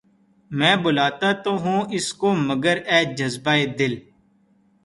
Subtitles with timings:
[0.51, 3.93] میں بلاتا تو ہوں اس کو مگر اے جذبہ ِ دل